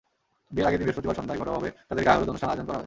[0.53, 2.79] বিয়ের আগের দিন বৃহস্পতিবার সন্ধ্যায় ঘরোয়াভাবে তাঁদের গায়েহলুদ অনুষ্ঠান আয়োজন করা হয়।